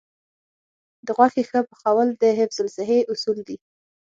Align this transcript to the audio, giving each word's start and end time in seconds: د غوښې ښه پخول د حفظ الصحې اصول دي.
د 1.05 1.07
غوښې 1.17 1.43
ښه 1.49 1.59
پخول 1.69 2.07
د 2.21 2.23
حفظ 2.39 2.57
الصحې 2.65 2.99
اصول 3.11 3.37
دي. 3.47 3.57